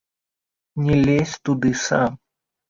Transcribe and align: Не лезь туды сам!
Не 0.85 0.95
лезь 1.03 1.35
туды 1.49 1.71
сам! 1.85 2.11